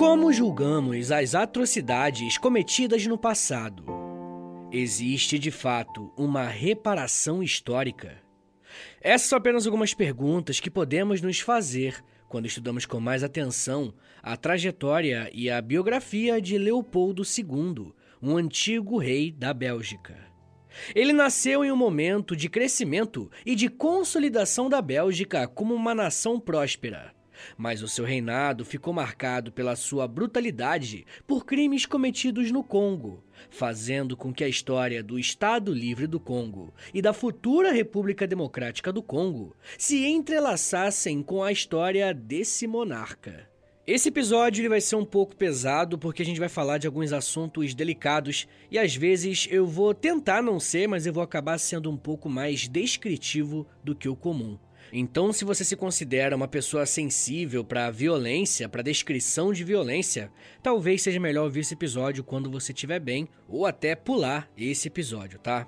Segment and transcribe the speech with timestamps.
[0.00, 3.84] Como julgamos as atrocidades cometidas no passado?
[4.72, 8.16] Existe de fato uma reparação histórica?
[8.98, 14.38] Essas são apenas algumas perguntas que podemos nos fazer quando estudamos com mais atenção a
[14.38, 20.16] trajetória e a biografia de Leopoldo II, um antigo rei da Bélgica.
[20.94, 26.40] Ele nasceu em um momento de crescimento e de consolidação da Bélgica como uma nação
[26.40, 27.19] próspera.
[27.56, 34.16] Mas o seu reinado ficou marcado pela sua brutalidade por crimes cometidos no Congo, fazendo
[34.16, 39.02] com que a história do Estado Livre do Congo e da futura República Democrática do
[39.02, 43.50] Congo se entrelaçassem com a história desse monarca.
[43.86, 47.12] Esse episódio ele vai ser um pouco pesado porque a gente vai falar de alguns
[47.12, 51.90] assuntos delicados e às vezes eu vou tentar não ser, mas eu vou acabar sendo
[51.90, 54.56] um pouco mais descritivo do que o comum.
[54.92, 61.02] Então, se você se considera uma pessoa sensível para violência, para descrição de violência, talvez
[61.02, 65.66] seja melhor ouvir esse episódio quando você estiver bem ou até pular esse episódio, tá?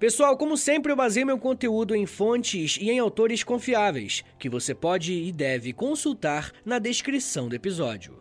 [0.00, 4.74] Pessoal, como sempre, eu baseio meu conteúdo em fontes e em autores confiáveis, que você
[4.74, 8.18] pode e deve consultar na descrição do episódio.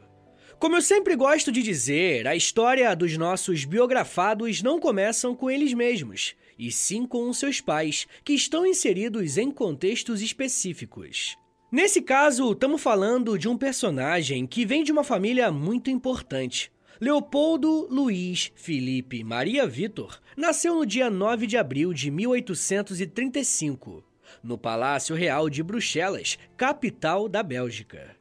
[0.60, 5.74] Como eu sempre gosto de dizer, a história dos nossos biografados não começam com eles
[5.74, 11.38] mesmos e sim com seus pais, que estão inseridos em contextos específicos.
[11.72, 16.72] Nesse caso, estamos falando de um personagem que vem de uma família muito importante.
[17.00, 24.04] Leopoldo Luiz Felipe Maria Vitor nasceu no dia 9 de abril de 1835,
[24.44, 28.18] no Palácio Real de Bruxelas, capital da Bélgica.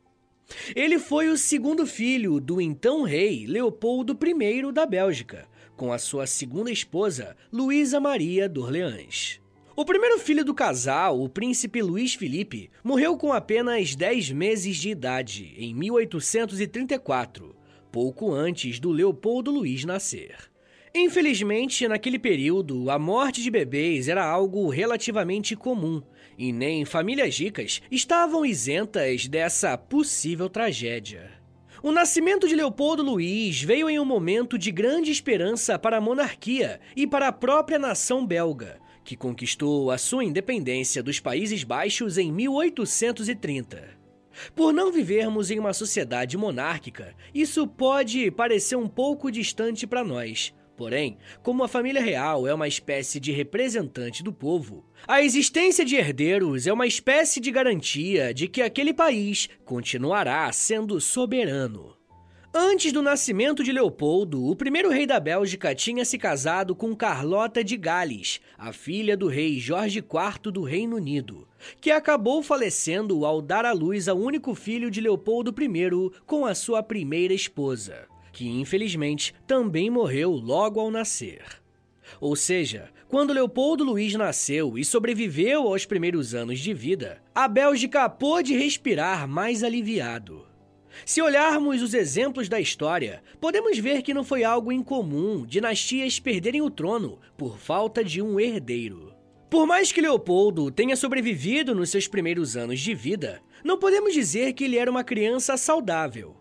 [0.76, 6.26] Ele foi o segundo filho do então rei Leopoldo I da Bélgica, com a sua
[6.26, 9.40] segunda esposa, Luísa Maria d'Orleans.
[9.76, 14.90] O primeiro filho do casal, o príncipe Luís Felipe, morreu com apenas 10 meses de
[14.90, 17.54] idade, em 1834,
[17.92, 20.34] pouco antes do Leopoldo Luís nascer.
[20.92, 26.02] Infelizmente, naquele período, a morte de bebês era algo relativamente comum,
[26.36, 31.38] e nem famílias ricas estavam isentas dessa possível tragédia.
[31.80, 36.80] O nascimento de Leopoldo Luís veio em um momento de grande esperança para a monarquia
[36.96, 42.32] e para a própria nação belga, que conquistou a sua independência dos Países Baixos em
[42.32, 43.96] 1830.
[44.56, 50.52] Por não vivermos em uma sociedade monárquica, isso pode parecer um pouco distante para nós,
[50.78, 55.96] Porém, como a família real é uma espécie de representante do povo, a existência de
[55.96, 61.96] herdeiros é uma espécie de garantia de que aquele país continuará sendo soberano.
[62.54, 67.64] Antes do nascimento de Leopoldo, o primeiro rei da Bélgica tinha se casado com Carlota
[67.64, 71.48] de Gales, a filha do rei Jorge IV do Reino Unido,
[71.80, 76.54] que acabou falecendo ao dar à luz ao único filho de Leopoldo I com a
[76.54, 78.06] sua primeira esposa
[78.38, 81.42] que infelizmente também morreu logo ao nascer.
[82.20, 88.08] Ou seja, quando Leopoldo Luís nasceu e sobreviveu aos primeiros anos de vida, a Bélgica
[88.08, 90.46] pôde respirar mais aliviado.
[91.04, 96.62] Se olharmos os exemplos da história, podemos ver que não foi algo incomum dinastias perderem
[96.62, 99.12] o trono por falta de um herdeiro.
[99.50, 104.52] Por mais que Leopoldo tenha sobrevivido nos seus primeiros anos de vida, não podemos dizer
[104.52, 106.36] que ele era uma criança saudável.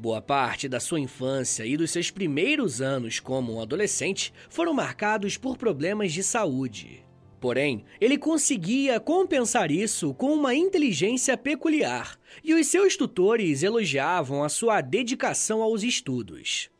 [0.00, 5.36] Boa parte da sua infância e dos seus primeiros anos como um adolescente foram marcados
[5.36, 7.04] por problemas de saúde.
[7.38, 14.48] Porém, ele conseguia compensar isso com uma inteligência peculiar, e os seus tutores elogiavam a
[14.48, 16.70] sua dedicação aos estudos.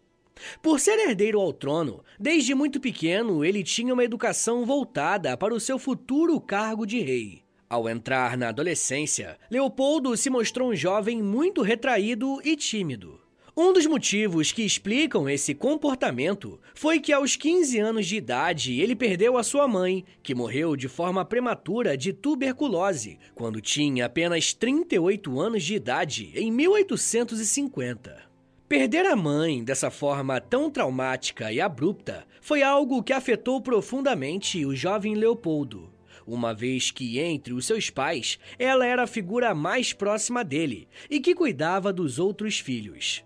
[0.62, 5.60] Por ser herdeiro ao trono, desde muito pequeno ele tinha uma educação voltada para o
[5.60, 7.42] seu futuro cargo de rei.
[7.70, 13.20] Ao entrar na adolescência, Leopoldo se mostrou um jovem muito retraído e tímido.
[13.56, 18.96] Um dos motivos que explicam esse comportamento foi que aos 15 anos de idade ele
[18.96, 25.38] perdeu a sua mãe, que morreu de forma prematura de tuberculose, quando tinha apenas 38
[25.38, 28.20] anos de idade, em 1850.
[28.68, 34.74] Perder a mãe dessa forma tão traumática e abrupta foi algo que afetou profundamente o
[34.74, 35.89] jovem Leopoldo
[36.32, 41.20] uma vez que entre os seus pais ela era a figura mais próxima dele e
[41.20, 43.24] que cuidava dos outros filhos.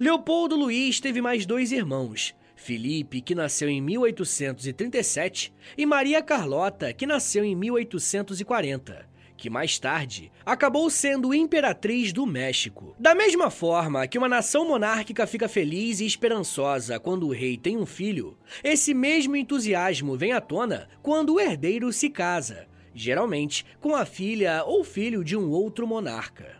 [0.00, 7.06] Leopoldo Luiz teve mais dois irmãos, Felipe, que nasceu em 1837, e Maria Carlota, que
[7.06, 9.06] nasceu em 1840,
[9.44, 12.96] que mais tarde acabou sendo imperatriz do México.
[12.98, 17.76] Da mesma forma que uma nação monárquica fica feliz e esperançosa quando o rei tem
[17.76, 23.94] um filho, esse mesmo entusiasmo vem à tona quando o herdeiro se casa, geralmente com
[23.94, 26.56] a filha ou filho de um outro monarca.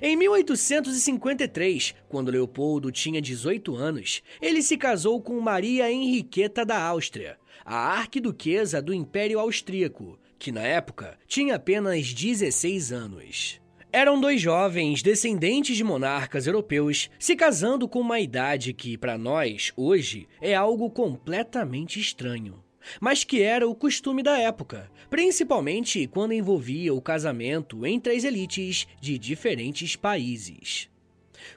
[0.00, 7.36] Em 1853, quando Leopoldo tinha 18 anos, ele se casou com Maria Henriqueta da Áustria,
[7.64, 13.60] a arquiduquesa do Império Austríaco, que na época tinha apenas 16 anos.
[13.92, 19.72] Eram dois jovens descendentes de monarcas europeus se casando com uma idade que, para nós,
[19.76, 22.64] hoje, é algo completamente estranho
[23.00, 28.86] mas que era o costume da época, principalmente quando envolvia o casamento entre as elites
[29.00, 30.88] de diferentes países.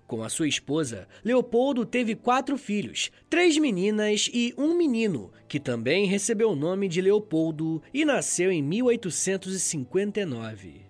[0.05, 6.05] Com a sua esposa, Leopoldo teve quatro filhos, três meninas e um menino, que também
[6.05, 10.87] recebeu o nome de Leopoldo e nasceu em 1859.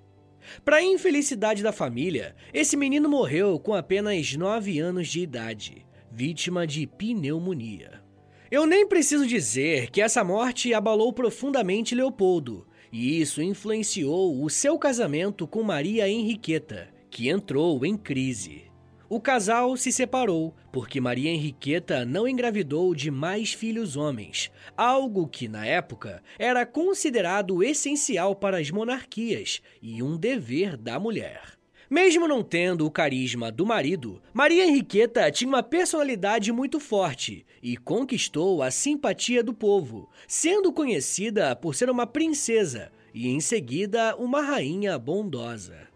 [0.64, 6.88] Para infelicidade da família, esse menino morreu com apenas nove anos de idade, vítima de
[6.88, 8.02] pneumonia.
[8.50, 14.78] Eu nem preciso dizer que essa morte abalou profundamente Leopoldo, e isso influenciou o seu
[14.78, 18.67] casamento com Maria Henriqueta, que entrou em crise.
[19.10, 25.48] O casal se separou porque Maria Henriqueta não engravidou de mais filhos homens, algo que,
[25.48, 31.58] na época, era considerado essencial para as monarquias e um dever da mulher.
[31.90, 37.78] Mesmo não tendo o carisma do marido, Maria Henriqueta tinha uma personalidade muito forte e
[37.78, 44.42] conquistou a simpatia do povo, sendo conhecida por ser uma princesa e, em seguida, uma
[44.42, 45.87] rainha bondosa.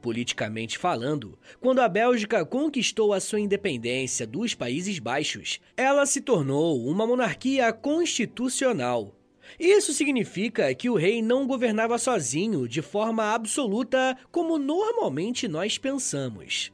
[0.00, 6.86] Politicamente falando, quando a Bélgica conquistou a sua independência dos Países Baixos, ela se tornou
[6.86, 9.14] uma monarquia constitucional
[9.58, 16.72] isso significa que o rei não governava sozinho de forma absoluta como normalmente nós pensamos.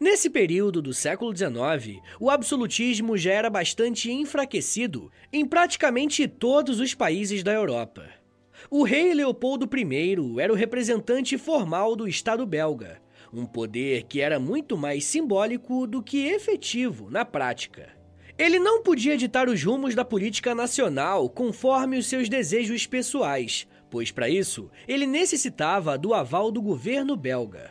[0.00, 6.94] Nesse período do século XIX, o absolutismo já era bastante enfraquecido em praticamente todos os
[6.94, 8.19] países da Europa.
[8.68, 13.00] O rei Leopoldo I era o representante formal do Estado belga,
[13.32, 17.88] um poder que era muito mais simbólico do que efetivo na prática.
[18.36, 24.10] Ele não podia ditar os rumos da política nacional conforme os seus desejos pessoais, pois
[24.10, 27.70] para isso ele necessitava do aval do governo belga.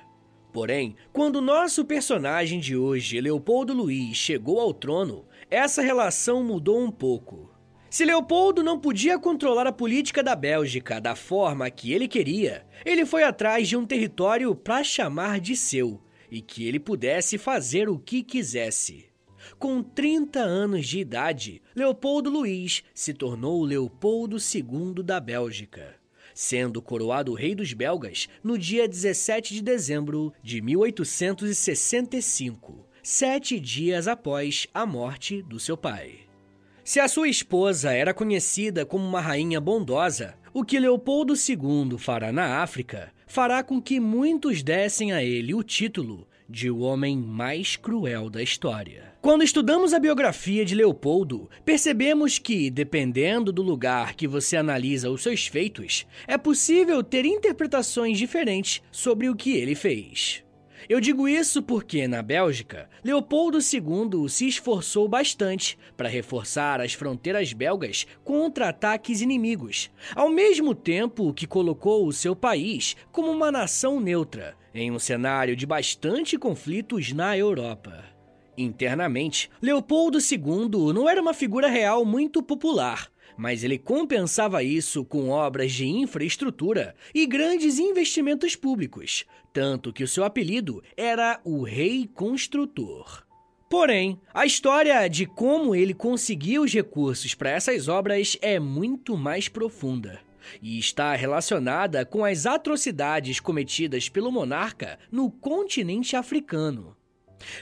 [0.51, 6.91] Porém, quando nosso personagem de hoje, Leopoldo Luiz, chegou ao trono, essa relação mudou um
[6.91, 7.51] pouco.
[7.89, 13.03] Se Leopoldo não podia controlar a política da Bélgica da forma que ele queria, ele
[13.03, 17.97] foi atrás de um território para chamar de seu e que ele pudesse fazer o
[17.97, 19.07] que quisesse.
[19.57, 25.95] Com 30 anos de idade, Leopoldo Luís se tornou Leopoldo II da Bélgica,
[26.35, 34.67] sendo coroado rei dos belgas no dia 17 de dezembro de 1865, sete dias após
[34.71, 36.28] a morte do seu pai.
[36.89, 42.31] Se a sua esposa era conhecida como uma rainha bondosa, o que Leopoldo II fará
[42.31, 47.75] na África fará com que muitos dessem a ele o título de o homem mais
[47.75, 49.13] cruel da história.
[49.21, 55.21] Quando estudamos a biografia de Leopoldo, percebemos que, dependendo do lugar que você analisa os
[55.21, 60.43] seus feitos, é possível ter interpretações diferentes sobre o que ele fez.
[60.89, 67.53] Eu digo isso porque, na Bélgica, Leopoldo II se esforçou bastante para reforçar as fronteiras
[67.53, 73.99] belgas contra ataques inimigos, ao mesmo tempo que colocou o seu país como uma nação
[73.99, 78.03] neutra, em um cenário de bastante conflitos na Europa.
[78.57, 85.29] Internamente, Leopoldo II não era uma figura real muito popular, mas ele compensava isso com
[85.29, 92.05] obras de infraestrutura e grandes investimentos públicos, tanto que o seu apelido era o Rei
[92.13, 93.23] Construtor.
[93.69, 99.47] Porém, a história de como ele conseguiu os recursos para essas obras é muito mais
[99.47, 100.19] profunda
[100.61, 106.98] e está relacionada com as atrocidades cometidas pelo monarca no continente africano.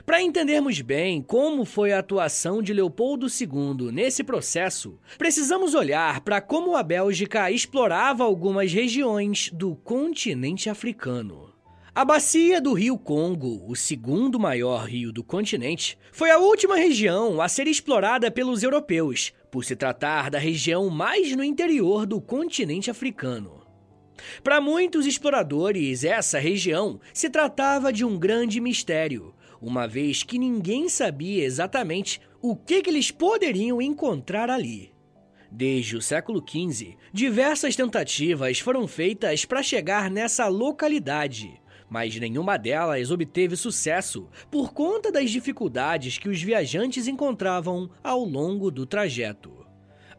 [0.05, 6.41] Para entendermos bem como foi a atuação de Leopoldo II nesse processo, precisamos olhar para
[6.41, 11.53] como a Bélgica explorava algumas regiões do continente africano.
[11.93, 17.41] A bacia do Rio Congo, o segundo maior rio do continente, foi a última região
[17.41, 22.91] a ser explorada pelos europeus, por se tratar da região mais no interior do continente
[22.91, 23.65] africano.
[24.43, 30.89] Para muitos exploradores, essa região se tratava de um grande mistério, uma vez que ninguém
[30.89, 34.91] sabia exatamente o que, que eles poderiam encontrar ali.
[35.51, 43.11] Desde o século XV, diversas tentativas foram feitas para chegar nessa localidade, mas nenhuma delas
[43.11, 49.65] obteve sucesso por conta das dificuldades que os viajantes encontravam ao longo do trajeto.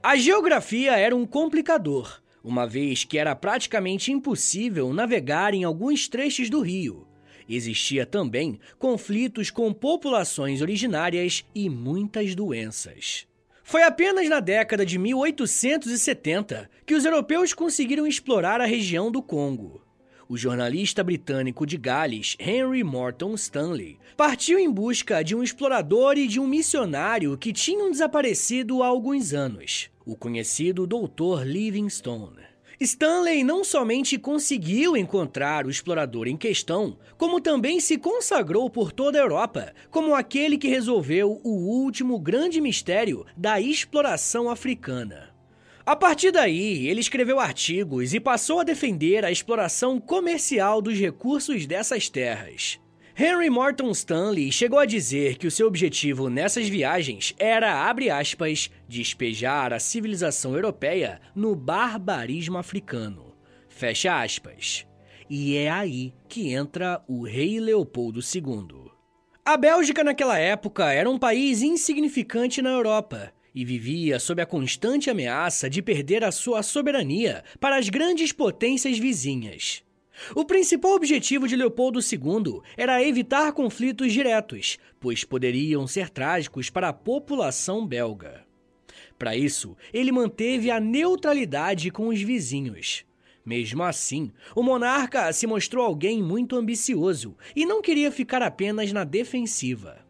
[0.02, 6.48] A geografia era um complicador, uma vez que era praticamente impossível navegar em alguns trechos
[6.48, 7.07] do rio.
[7.48, 13.26] Existia também conflitos com populações originárias e muitas doenças.
[13.64, 19.88] Foi apenas na década de 1870 que os europeus conseguiram explorar a região do Congo
[20.28, 26.28] o jornalista britânico de Gales, Henry Morton Stanley, partiu em busca de um explorador e
[26.28, 31.44] de um missionário que tinham desaparecido há alguns anos, o conhecido Dr.
[31.44, 32.46] Livingstone.
[32.80, 39.18] Stanley não somente conseguiu encontrar o explorador em questão, como também se consagrou por toda
[39.18, 45.34] a Europa como aquele que resolveu o último grande mistério da exploração africana.
[45.84, 51.66] A partir daí, ele escreveu artigos e passou a defender a exploração comercial dos recursos
[51.66, 52.78] dessas terras.
[53.20, 58.70] Henry Morton Stanley chegou a dizer que o seu objetivo nessas viagens era, abre aspas,
[58.86, 63.34] despejar a civilização europeia no barbarismo africano.
[63.68, 64.86] Fecha aspas.
[65.28, 68.88] E é aí que entra o rei Leopoldo II.
[69.44, 75.10] A Bélgica naquela época era um país insignificante na Europa e vivia sob a constante
[75.10, 79.82] ameaça de perder a sua soberania para as grandes potências vizinhas.
[80.34, 86.88] O principal objetivo de Leopoldo II era evitar conflitos diretos, pois poderiam ser trágicos para
[86.88, 88.44] a população belga.
[89.18, 93.04] Para isso, ele manteve a neutralidade com os vizinhos.
[93.44, 99.04] Mesmo assim, o monarca se mostrou alguém muito ambicioso e não queria ficar apenas na
[99.04, 100.06] defensiva.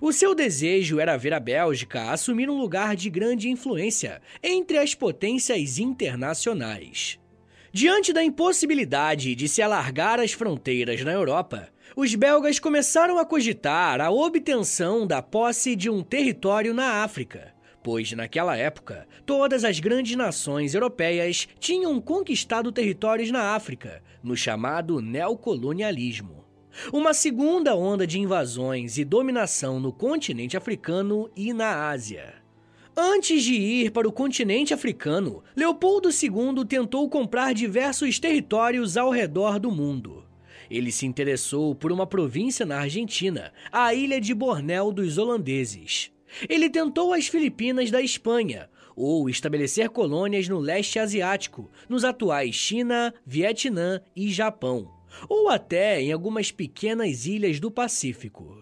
[0.00, 4.94] O seu desejo era ver a Bélgica assumir um lugar de grande influência entre as
[4.94, 7.19] potências internacionais.
[7.72, 14.00] Diante da impossibilidade de se alargar as fronteiras na Europa, os belgas começaram a cogitar
[14.00, 20.16] a obtenção da posse de um território na África, pois naquela época todas as grandes
[20.16, 26.44] nações europeias tinham conquistado territórios na África, no chamado neocolonialismo.
[26.92, 32.39] Uma segunda onda de invasões e dominação no continente africano e na Ásia.
[32.96, 39.58] Antes de ir para o continente africano, Leopoldo II tentou comprar diversos territórios ao redor
[39.58, 40.24] do mundo.
[40.70, 46.12] Ele se interessou por uma província na Argentina, a ilha de Bornéu dos holandeses.
[46.48, 53.14] Ele tentou as Filipinas da Espanha, ou estabelecer colônias no leste asiático, nos atuais China,
[53.26, 58.59] Vietnã e Japão ou até em algumas pequenas ilhas do Pacífico.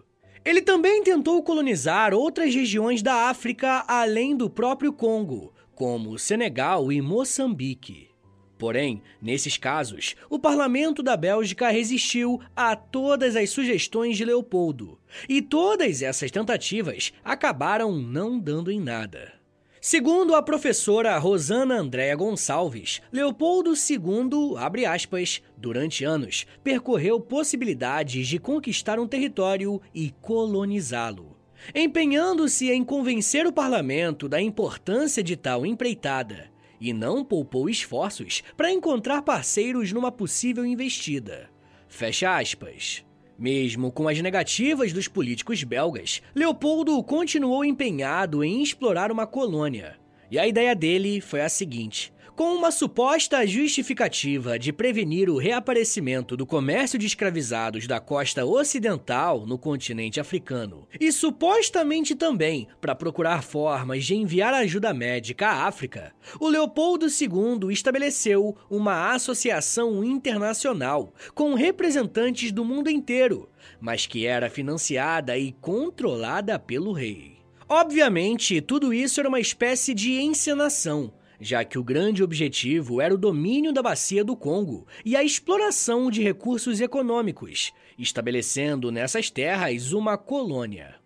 [0.48, 7.02] Ele também tentou colonizar outras regiões da África além do próprio Congo, como Senegal e
[7.02, 8.08] Moçambique.
[8.56, 15.42] Porém, nesses casos, o parlamento da Bélgica resistiu a todas as sugestões de Leopoldo, e
[15.42, 19.37] todas essas tentativas acabaram não dando em nada.
[19.80, 28.40] Segundo a professora Rosana Andréa Gonçalves, Leopoldo II, abre aspas, durante anos, percorreu possibilidades de
[28.40, 31.36] conquistar um território e colonizá-lo.
[31.72, 38.72] Empenhando-se em convencer o parlamento da importância de tal empreitada, e não poupou esforços para
[38.72, 41.48] encontrar parceiros numa possível investida.
[41.88, 43.04] Fecha aspas.
[43.38, 49.96] Mesmo com as negativas dos políticos belgas, Leopoldo continuou empenhado em explorar uma colônia.
[50.28, 56.36] E a ideia dele foi a seguinte: Com uma suposta justificativa de prevenir o reaparecimento
[56.36, 63.42] do comércio de escravizados da costa ocidental no continente africano, e supostamente também para procurar
[63.42, 71.54] formas de enviar ajuda médica à África, o Leopoldo II estabeleceu uma associação internacional com
[71.54, 73.48] representantes do mundo inteiro,
[73.80, 77.38] mas que era financiada e controlada pelo rei.
[77.68, 83.18] Obviamente, tudo isso era uma espécie de encenação já que o grande objetivo era o
[83.18, 90.16] domínio da bacia do Congo e a exploração de recursos econômicos, estabelecendo nessas terras uma
[90.18, 90.96] colônia.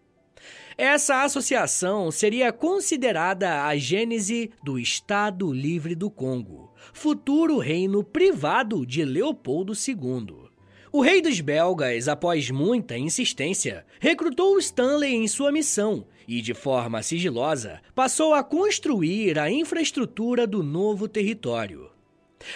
[0.77, 9.05] Essa associação seria considerada a gênese do Estado Livre do Congo, futuro reino privado de
[9.05, 10.51] Leopoldo II.
[10.91, 17.03] O rei dos belgas, após muita insistência, recrutou Stanley em sua missão e, de forma
[17.03, 21.91] sigilosa, passou a construir a infraestrutura do novo território.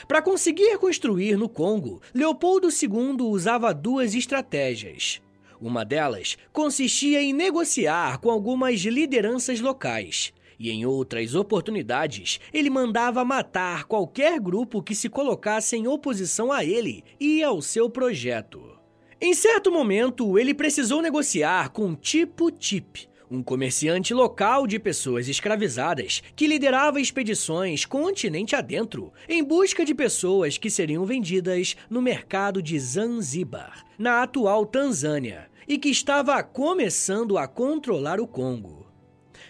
[0.09, 5.21] Para conseguir construir no Congo, Leopoldo II usava duas estratégias.
[5.61, 13.25] Uma delas consistia em negociar com algumas lideranças locais, e em outras oportunidades ele mandava
[13.25, 18.77] matar qualquer grupo que se colocasse em oposição a ele e ao seu projeto.
[19.19, 26.23] Em certo momento, ele precisou negociar com Tipo Tip, um comerciante local de pessoas escravizadas
[26.35, 32.79] que liderava expedições continente adentro em busca de pessoas que seriam vendidas no mercado de
[32.79, 38.87] Zanzibar, na atual Tanzânia, e que estava começando a controlar o Congo.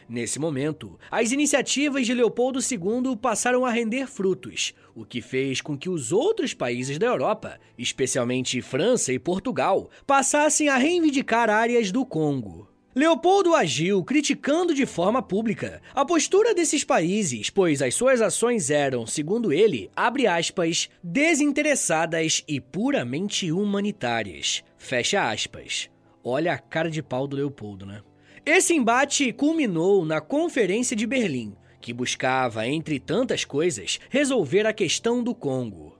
[0.09, 5.76] Nesse momento, as iniciativas de Leopoldo II passaram a render frutos, o que fez com
[5.76, 12.06] que os outros países da Europa, especialmente França e Portugal, passassem a reivindicar áreas do
[12.06, 12.68] Congo.
[12.98, 19.06] Leopoldo agiu criticando de forma pública a postura desses países, pois as suas ações eram,
[19.06, 24.64] segundo ele, abre aspas, desinteressadas e puramente humanitárias.
[24.78, 25.90] Fecha aspas.
[26.24, 28.00] Olha a cara de pau do Leopoldo, né?
[28.46, 35.22] Esse embate culminou na Conferência de Berlim, que buscava, entre tantas coisas, resolver a questão
[35.22, 35.95] do Congo.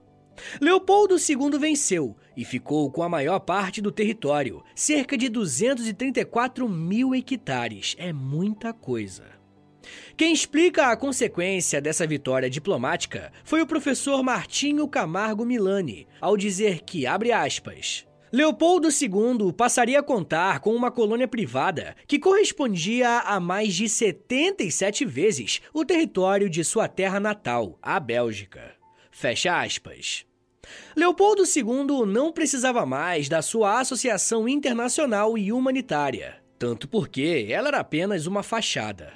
[0.61, 7.15] Leopoldo II venceu e ficou com a maior parte do território, cerca de 234 mil
[7.15, 7.95] hectares.
[7.97, 9.37] É muita coisa.
[10.15, 16.81] Quem explica a consequência dessa vitória diplomática foi o professor Martinho Camargo Milani, ao dizer
[16.81, 23.39] que, abre aspas, Leopoldo II passaria a contar com uma colônia privada que correspondia a
[23.39, 28.76] mais de 77 vezes o território de sua terra natal, a Bélgica.
[29.19, 30.27] Fecha aspas.
[30.95, 37.79] Leopoldo II não precisava mais da sua associação internacional e humanitária, tanto porque ela era
[37.79, 39.13] apenas uma fachada.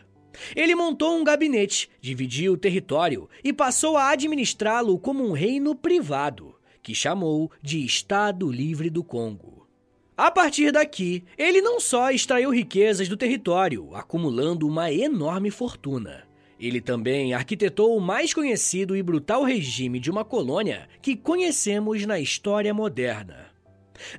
[0.56, 6.56] Ele montou um gabinete, dividiu o território e passou a administrá-lo como um reino privado,
[6.82, 9.68] que chamou de Estado Livre do Congo.
[10.18, 16.24] A partir daqui, ele não só extraiu riquezas do território, acumulando uma enorme fortuna,
[16.62, 22.20] ele também arquitetou o mais conhecido e brutal regime de uma colônia que conhecemos na
[22.20, 23.48] história moderna.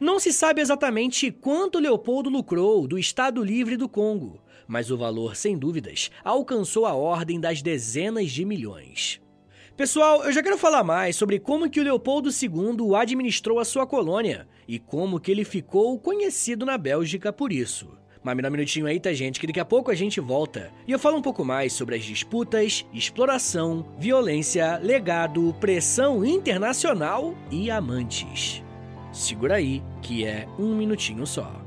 [0.00, 5.37] Não se sabe exatamente quanto Leopoldo lucrou do Estado Livre do Congo, mas o valor,
[5.37, 9.20] sem dúvidas, alcançou a ordem das dezenas de milhões.
[9.76, 13.87] Pessoal, eu já quero falar mais sobre como que o Leopoldo II administrou a sua
[13.87, 18.01] colônia e como que ele ficou conhecido na Bélgica por isso.
[18.22, 19.40] Mas me dá um minutinho aí, tá, gente?
[19.40, 20.70] Que daqui a pouco a gente volta.
[20.87, 27.70] E eu falo um pouco mais sobre as disputas, exploração, violência, legado, pressão internacional e
[27.70, 28.62] amantes.
[29.12, 31.62] Segura aí, que é um minutinho só.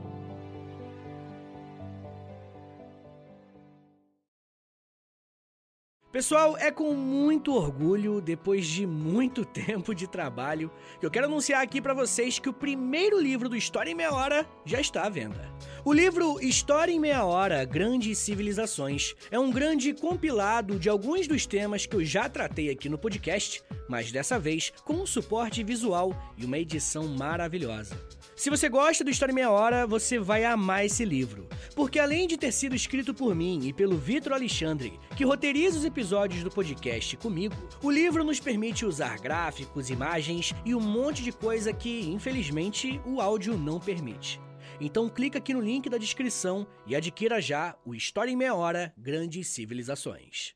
[6.16, 11.62] Pessoal, é com muito orgulho, depois de muito tempo de trabalho, que eu quero anunciar
[11.62, 15.10] aqui para vocês que o primeiro livro do História em Meia Hora já está à
[15.10, 15.52] venda.
[15.84, 21.46] O livro História em Meia Hora Grandes Civilizações é um grande compilado de alguns dos
[21.46, 26.16] temas que eu já tratei aqui no podcast, mas dessa vez com um suporte visual
[26.38, 27.94] e uma edição maravilhosa.
[28.36, 32.28] Se você gosta do História em Meia Hora, você vai amar esse livro, porque além
[32.28, 36.52] de ter sido escrito por mim e pelo Vitor Alexandre, que roteiriza os episódios do
[36.52, 42.10] podcast comigo, o livro nos permite usar gráficos, imagens e um monte de coisa que,
[42.10, 44.38] infelizmente, o áudio não permite.
[44.82, 48.94] Então clica aqui no link da descrição e adquira já o História em Meia Hora
[48.98, 50.54] Grandes Civilizações.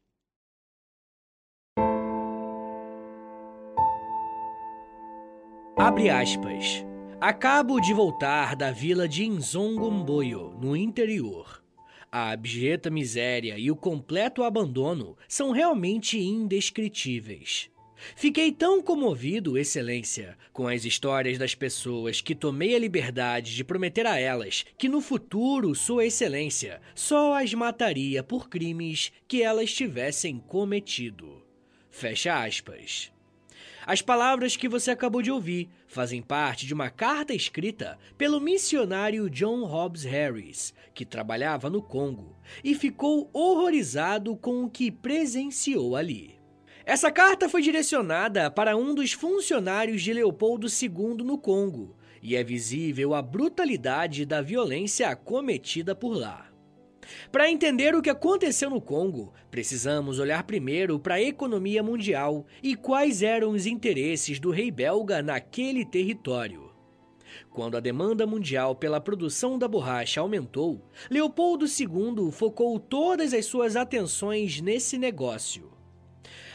[5.77, 6.88] Abre aspas.
[7.21, 11.61] Acabo de voltar da vila de Nzongomboyo, no interior.
[12.09, 17.69] A abjeta miséria e o completo abandono são realmente indescritíveis.
[18.15, 24.07] Fiquei tão comovido, Excelência, com as histórias das pessoas que tomei a liberdade de prometer
[24.07, 30.39] a elas que no futuro Sua Excelência só as mataria por crimes que elas tivessem
[30.39, 31.43] cometido.
[31.91, 33.11] Fecha aspas.
[33.89, 39.27] As palavras que você acabou de ouvir fazem parte de uma carta escrita pelo missionário
[39.31, 46.35] John Hobbs Harris, que trabalhava no Congo e ficou horrorizado com o que presenciou ali.
[46.85, 52.43] Essa carta foi direcionada para um dos funcionários de Leopoldo II no Congo, e é
[52.43, 56.48] visível a brutalidade da violência cometida por lá.
[57.31, 62.75] Para entender o que aconteceu no Congo, precisamos olhar primeiro para a economia mundial e
[62.75, 66.69] quais eram os interesses do rei belga naquele território.
[67.49, 73.75] Quando a demanda mundial pela produção da borracha aumentou, Leopoldo II focou todas as suas
[73.75, 75.71] atenções nesse negócio.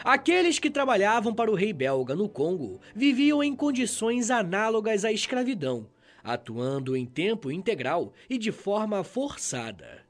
[0.02, 5.88] Aqueles que trabalhavam para o rei belga no Congo viviam em condições análogas à escravidão,
[6.22, 10.03] atuando em tempo integral e de forma forçada.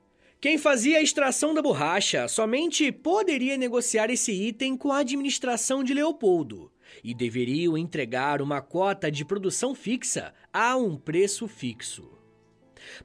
[0.44, 5.94] Quem fazia a extração da borracha somente poderia negociar esse item com a administração de
[5.94, 6.70] Leopoldo
[7.02, 12.18] e deveriam entregar uma cota de produção fixa a um preço fixo.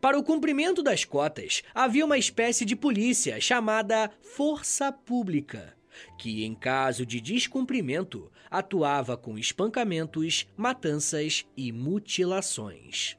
[0.01, 5.77] Para o cumprimento das cotas, havia uma espécie de polícia chamada Força Pública,
[6.17, 13.17] que, em caso de descumprimento, atuava com espancamentos, matanças e mutilações.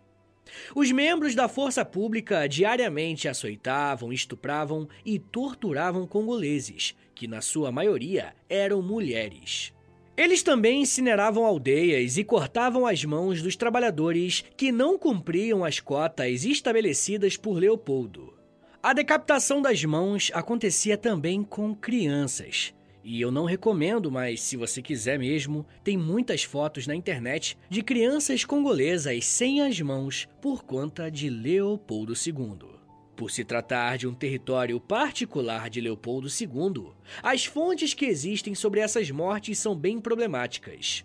[0.75, 8.35] Os membros da força pública diariamente açoitavam, estupravam e torturavam congoleses, que na sua maioria
[8.49, 9.73] eram mulheres.
[10.17, 16.45] Eles também incineravam aldeias e cortavam as mãos dos trabalhadores que não cumpriam as cotas
[16.45, 18.35] estabelecidas por Leopoldo.
[18.83, 24.83] A decapitação das mãos acontecia também com crianças, e eu não recomendo, mas se você
[24.83, 31.11] quiser mesmo, tem muitas fotos na internet de crianças congolesas sem as mãos por conta
[31.11, 32.81] de Leopoldo II.
[33.17, 38.81] Por se tratar de um território particular de Leopoldo II, as fontes que existem sobre
[38.81, 41.05] essas mortes são bem problemáticas.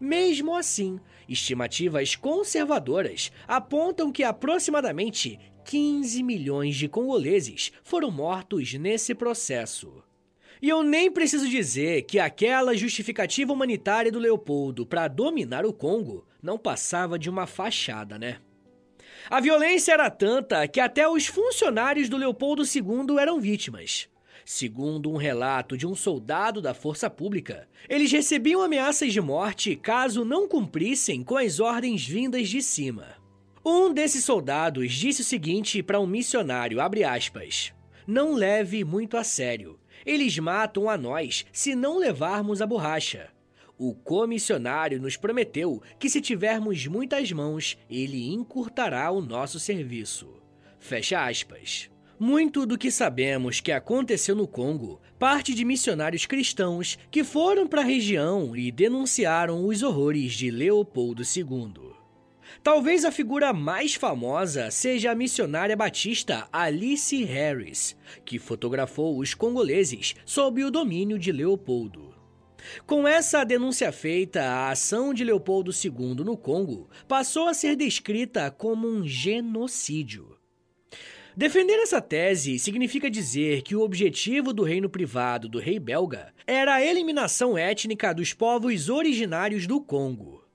[0.00, 10.05] Mesmo assim, estimativas conservadoras apontam que aproximadamente 15 milhões de congoleses foram mortos nesse processo.
[10.60, 16.26] E eu nem preciso dizer que aquela justificativa humanitária do Leopoldo para dominar o Congo
[16.42, 18.38] não passava de uma fachada, né?
[19.28, 24.08] A violência era tanta que até os funcionários do Leopoldo II eram vítimas.
[24.44, 30.24] Segundo um relato de um soldado da Força Pública, eles recebiam ameaças de morte caso
[30.24, 33.16] não cumprissem com as ordens vindas de cima.
[33.64, 37.72] Um desses soldados disse o seguinte para um missionário, aspas,
[38.06, 39.76] Não leve muito a sério.
[40.06, 43.28] Eles matam a nós se não levarmos a borracha.
[43.76, 50.28] O comissionário nos prometeu que se tivermos muitas mãos, ele encurtará o nosso serviço.
[50.78, 51.90] Fecha aspas.
[52.18, 57.82] Muito do que sabemos que aconteceu no Congo parte de missionários cristãos que foram para
[57.82, 61.95] a região e denunciaram os horrores de Leopoldo II.
[62.62, 70.14] Talvez a figura mais famosa seja a missionária batista Alice Harris, que fotografou os congoleses
[70.24, 72.14] sob o domínio de Leopoldo.
[72.86, 78.50] Com essa denúncia feita, a ação de Leopoldo II no Congo passou a ser descrita
[78.50, 80.36] como um genocídio.
[81.36, 86.76] Defender essa tese significa dizer que o objetivo do reino privado do rei belga era
[86.76, 90.45] a eliminação étnica dos povos originários do Congo.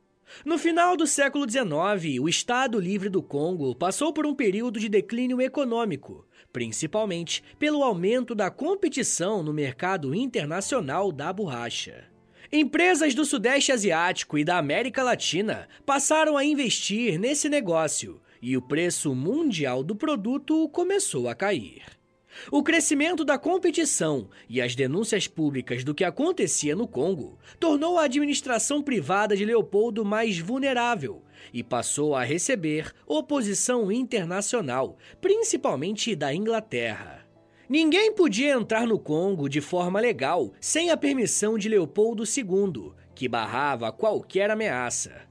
[0.45, 4.89] No final do século XIX, o Estado Livre do Congo passou por um período de
[4.89, 12.05] declínio econômico, principalmente pelo aumento da competição no mercado internacional da borracha.
[12.51, 18.61] Empresas do Sudeste Asiático e da América Latina passaram a investir nesse negócio e o
[18.61, 22.00] preço mundial do produto começou a cair.
[22.49, 28.05] O crescimento da competição e as denúncias públicas do que acontecia no Congo tornou a
[28.05, 31.23] administração privada de Leopoldo mais vulnerável
[31.53, 37.27] e passou a receber oposição internacional, principalmente da Inglaterra.
[37.69, 43.27] Ninguém podia entrar no Congo de forma legal sem a permissão de Leopoldo II, que
[43.27, 45.21] barrava qualquer ameaça.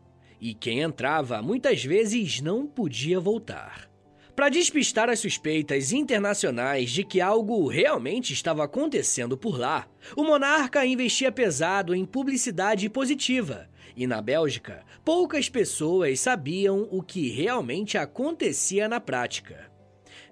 [0.40, 3.89] E quem entrava muitas vezes não podia voltar.
[4.40, 10.86] Para despistar as suspeitas internacionais de que algo realmente estava acontecendo por lá, o monarca
[10.86, 13.68] investia pesado em publicidade positiva.
[13.94, 19.70] E na Bélgica, poucas pessoas sabiam o que realmente acontecia na prática.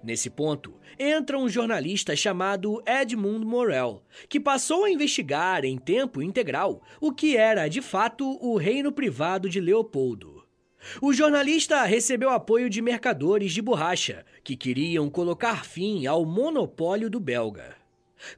[0.03, 6.81] Nesse ponto, entra um jornalista chamado Edmund Morel, que passou a investigar em tempo integral
[6.99, 10.38] o que era de fato o reino privado de Leopoldo.
[11.01, 17.19] O jornalista recebeu apoio de mercadores de borracha que queriam colocar fim ao monopólio do
[17.19, 17.79] belga.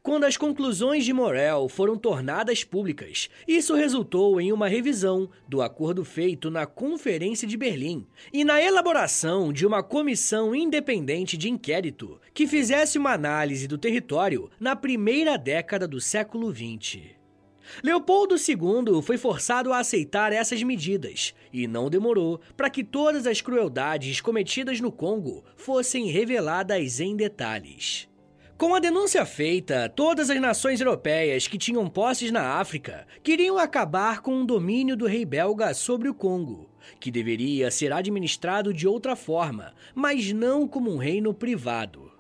[0.04, 6.06] Quando as conclusões de Morel foram tornadas públicas, isso resultou em uma revisão do acordo
[6.06, 12.48] feito na Conferência de Berlim e na elaboração de uma comissão independente de inquérito que
[12.48, 17.21] fizesse uma análise do território na primeira década do século XX.
[17.84, 23.42] Leopoldo II foi forçado a aceitar essas medidas e não demorou para que todas as
[23.42, 28.10] crueldades cometidas no Congo fossem reveladas em detalhes.
[28.62, 34.22] Com a denúncia feita, todas as nações europeias que tinham posses na África queriam acabar
[34.22, 39.16] com o domínio do rei belga sobre o Congo, que deveria ser administrado de outra
[39.16, 42.11] forma, mas não como um reino privado.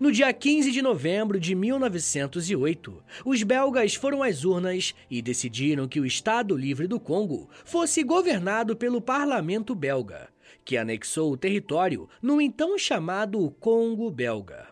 [0.00, 6.00] No dia 15 de novembro de 1908, os belgas foram às urnas e decidiram que
[6.00, 10.28] o Estado Livre do Congo fosse governado pelo parlamento belga,
[10.64, 14.68] que anexou o território no então chamado Congo belga.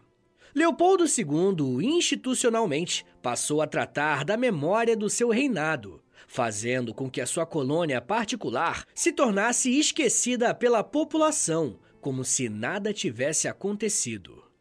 [0.54, 7.26] Leopoldo II, institucionalmente, passou a tratar da memória do seu reinado, fazendo com que a
[7.26, 14.51] sua colônia particular se tornasse esquecida pela população, como se nada tivesse acontecido.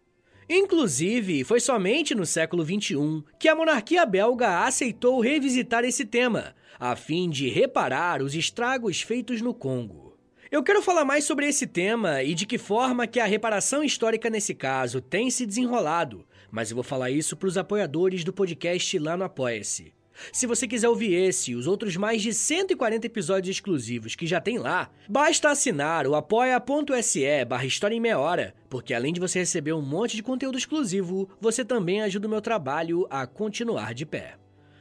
[0.54, 6.94] Inclusive, foi somente no século XXI que a monarquia belga aceitou revisitar esse tema, a
[6.94, 10.18] fim de reparar os estragos feitos no Congo.
[10.52, 14.30] Eu quero falar mais sobre esse tema e de que forma que a reparação histórica
[14.30, 19.00] nesse caso tem se desenrolado, mas eu vou falar isso para os apoiadores do podcast
[19.00, 19.94] lá no Apoia-se.
[20.32, 24.40] Se você quiser ouvir esse e os outros mais de 140 episódios exclusivos que já
[24.40, 29.40] tem lá, basta assinar o apoia.se barra História em Meia Hora, porque além de você
[29.40, 34.06] receber um monte de conteúdo exclusivo, você também ajuda o meu trabalho a continuar de
[34.06, 34.36] pé.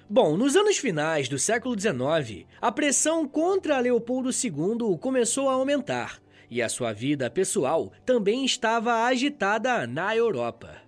[0.08, 6.20] Bom, nos anos finais do século XIX, a pressão contra Leopoldo II começou a aumentar
[6.50, 10.79] e a sua vida pessoal também estava agitada na Europa.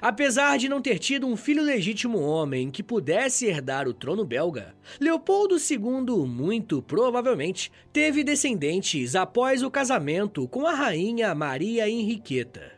[0.00, 4.74] Apesar de não ter tido um filho legítimo homem que pudesse herdar o trono belga,
[5.00, 12.74] Leopoldo II, muito provavelmente, teve descendentes após o casamento com a rainha Maria Henriqueta.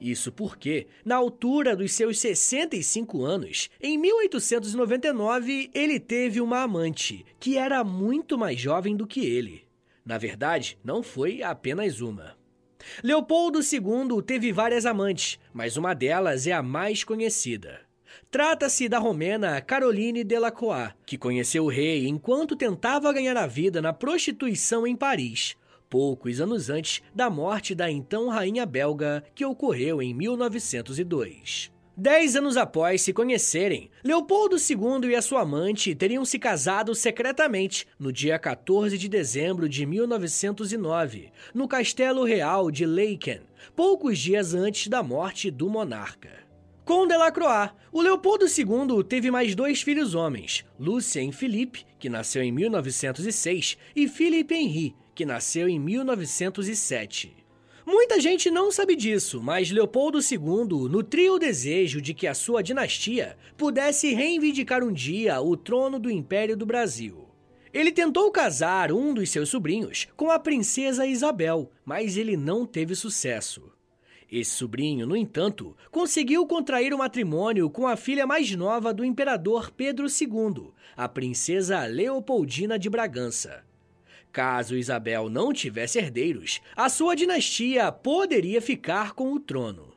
[0.00, 7.56] Isso porque, na altura dos seus 65 anos, em 1899, ele teve uma amante que
[7.56, 9.62] era muito mais jovem do que ele.
[10.04, 12.35] Na verdade, não foi apenas uma.
[13.02, 17.80] Leopoldo II teve várias amantes, mas uma delas é a mais conhecida.
[18.30, 23.92] Trata-se da romena Caroline Delacroix, que conheceu o rei enquanto tentava ganhar a vida na
[23.92, 25.56] prostituição em Paris,
[25.88, 31.75] poucos anos antes da morte da então rainha belga, que ocorreu em 1902.
[31.98, 37.86] Dez anos após se conhecerem, Leopoldo II e a sua amante teriam se casado secretamente
[37.98, 43.40] no dia 14 de dezembro de 1909, no Castelo Real de Laeken,
[43.74, 46.28] poucos dias antes da morte do monarca.
[46.84, 52.52] Com Delacroix, o Leopoldo II teve mais dois filhos homens, Lucien Philippe, que nasceu em
[52.52, 57.35] 1906, e Philippe Henri, que nasceu em 1907.
[57.86, 62.60] Muita gente não sabe disso, mas Leopoldo II nutria o desejo de que a sua
[62.60, 67.28] dinastia pudesse reivindicar um dia o trono do Império do Brasil.
[67.72, 72.96] Ele tentou casar um dos seus sobrinhos com a princesa Isabel, mas ele não teve
[72.96, 73.70] sucesso.
[74.28, 79.04] Esse sobrinho, no entanto, conseguiu contrair o um matrimônio com a filha mais nova do
[79.04, 83.65] imperador Pedro II, a princesa Leopoldina de Bragança.
[84.36, 89.94] Caso Isabel não tivesse herdeiros, a sua dinastia poderia ficar com o trono.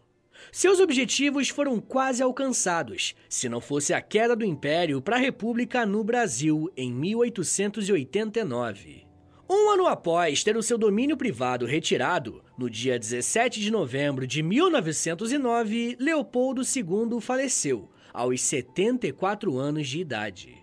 [0.49, 5.85] Seus objetivos foram quase alcançados, se não fosse a queda do Império para a República
[5.85, 9.05] no Brasil em 1889.
[9.49, 14.41] Um ano após ter o seu domínio privado retirado, no dia 17 de novembro de
[14.41, 20.58] 1909, Leopoldo II faleceu, aos 74 anos de idade.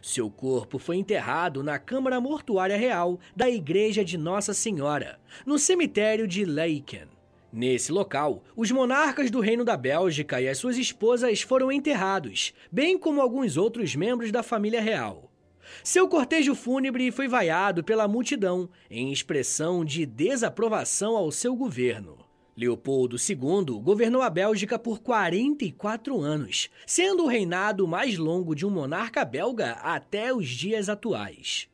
[0.00, 6.26] Seu corpo foi enterrado na Câmara Mortuária Real da Igreja de Nossa Senhora, no cemitério
[6.26, 7.08] de Laeken.
[7.52, 12.98] Nesse local, os monarcas do Reino da Bélgica e as suas esposas foram enterrados, bem
[12.98, 15.30] como alguns outros membros da família real.
[15.82, 22.27] Seu cortejo fúnebre foi vaiado pela multidão, em expressão de desaprovação ao seu governo.
[22.58, 28.70] Leopoldo II governou a Bélgica por 44 anos, sendo o reinado mais longo de um
[28.70, 31.68] monarca belga até os dias atuais.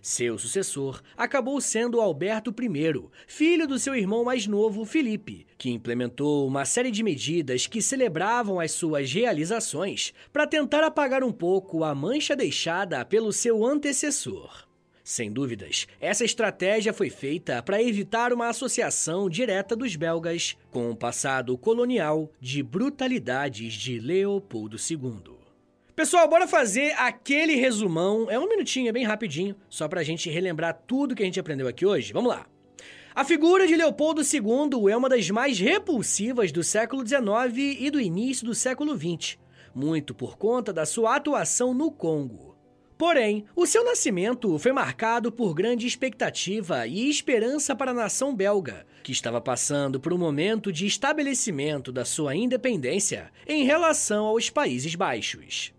[0.00, 6.46] Seu sucessor acabou sendo Alberto I, filho do seu irmão mais novo, Felipe, que implementou
[6.46, 11.94] uma série de medidas que celebravam as suas realizações para tentar apagar um pouco a
[11.94, 14.69] mancha deixada pelo seu antecessor.
[15.02, 20.96] Sem dúvidas, essa estratégia foi feita para evitar uma associação direta dos belgas com o
[20.96, 25.40] passado colonial de brutalidades de Leopoldo II.
[25.96, 28.30] Pessoal, bora fazer aquele resumão.
[28.30, 31.68] É um minutinho, é bem rapidinho, só pra gente relembrar tudo que a gente aprendeu
[31.68, 32.12] aqui hoje.
[32.12, 32.46] Vamos lá.
[33.14, 38.00] A figura de Leopoldo II é uma das mais repulsivas do século XIX e do
[38.00, 39.36] início do século XX,
[39.74, 42.49] muito por conta da sua atuação no Congo.
[43.00, 48.86] Porém, o seu nascimento foi marcado por grande expectativa e esperança para a nação belga,
[49.02, 54.94] que estava passando por um momento de estabelecimento da sua independência em relação aos Países
[54.94, 55.72] Baixos.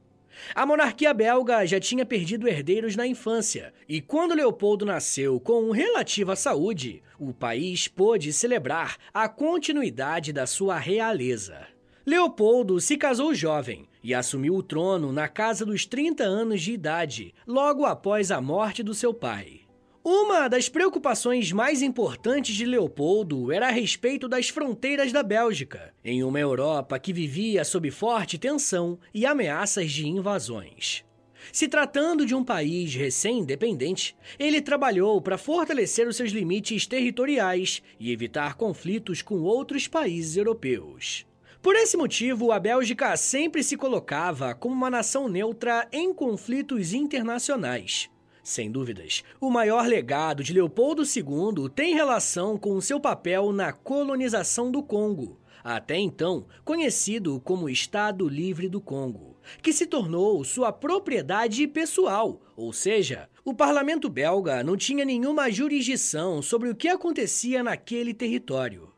[0.56, 6.36] A monarquia belga já tinha perdido herdeiros na infância, e quando Leopoldo nasceu com relativa
[6.36, 11.68] saúde, o país pôde celebrar a continuidade da sua realeza.
[12.04, 17.34] Leopoldo se casou jovem e assumiu o trono na casa dos 30 anos de idade,
[17.46, 19.62] logo após a morte do seu pai.
[20.04, 26.24] Uma das preocupações mais importantes de Leopoldo era a respeito das fronteiras da Bélgica, em
[26.24, 31.06] uma Europa que vivia sob forte tensão e ameaças de invasões.
[31.52, 38.12] Se tratando de um país recém-independente, ele trabalhou para fortalecer os seus limites territoriais e
[38.12, 41.28] evitar conflitos com outros países europeus.
[41.62, 48.10] Por esse motivo, a Bélgica sempre se colocava como uma nação neutra em conflitos internacionais.
[48.44, 54.72] Sem dúvidas, o maior legado de Leopoldo II tem relação com seu papel na colonização
[54.72, 61.68] do Congo, até então conhecido como Estado Livre do Congo, que se tornou sua propriedade
[61.68, 68.16] pessoal, ou seja, o parlamento belga não tinha nenhuma jurisdição sobre o que acontecia naquele
[68.16, 68.91] território.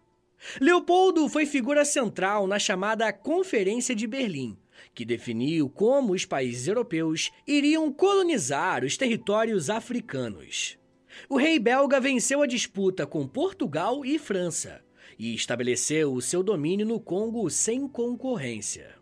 [0.59, 4.57] Leopoldo foi figura central na chamada Conferência de Berlim,
[4.93, 10.77] que definiu como os países europeus iriam colonizar os territórios africanos.
[11.29, 14.83] O rei belga venceu a disputa com Portugal e França
[15.17, 18.95] e estabeleceu o seu domínio no Congo sem concorrência.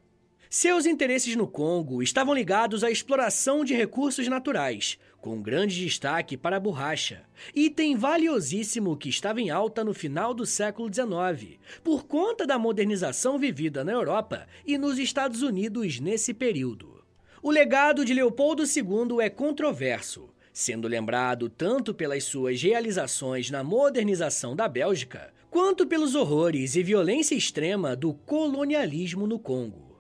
[0.50, 6.58] Seus interesses no Congo estavam ligados à exploração de recursos naturais, com grande destaque para
[6.58, 7.22] a borracha,
[7.56, 13.38] item valiosíssimo que estava em alta no final do século XIX, por conta da modernização
[13.38, 17.04] vivida na Europa e nos Estados Unidos nesse período.
[17.42, 24.56] O legado de Leopoldo II é controverso, sendo lembrado tanto pelas suas realizações na modernização
[24.56, 29.91] da Bélgica, quanto pelos horrores e violência extrema do colonialismo no Congo.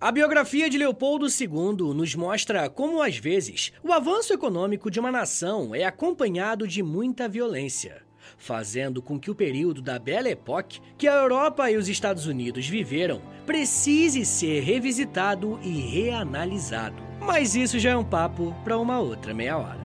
[0.00, 5.10] A biografia de Leopoldo II nos mostra como, às vezes, o avanço econômico de uma
[5.10, 8.02] nação é acompanhado de muita violência,
[8.36, 12.68] fazendo com que o período da Belle Époque que a Europa e os Estados Unidos
[12.68, 17.02] viveram precise ser revisitado e reanalisado.
[17.18, 19.87] Mas isso já é um papo para uma outra meia hora.